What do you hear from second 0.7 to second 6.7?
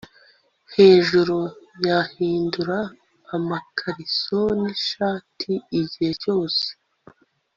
hejuru; yahindura amakariso yishati igihe cyose